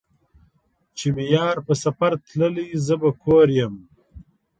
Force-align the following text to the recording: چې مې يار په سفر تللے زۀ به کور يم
چې 0.97 1.07
مې 1.15 1.25
يار 1.35 1.55
په 1.67 1.73
سفر 1.83 2.11
تللے 2.27 2.65
زۀ 2.85 2.95
به 3.01 3.09
کور 3.23 3.47
يم 3.57 3.75